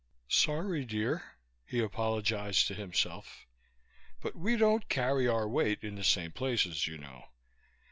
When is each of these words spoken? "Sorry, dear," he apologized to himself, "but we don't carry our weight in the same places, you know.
"Sorry, 0.29 0.83
dear," 0.83 1.35
he 1.63 1.79
apologized 1.79 2.65
to 2.65 2.73
himself, 2.73 3.45
"but 4.19 4.35
we 4.35 4.57
don't 4.57 4.89
carry 4.89 5.27
our 5.27 5.47
weight 5.47 5.83
in 5.83 5.93
the 5.93 6.03
same 6.03 6.31
places, 6.31 6.87
you 6.87 6.97
know. 6.97 7.25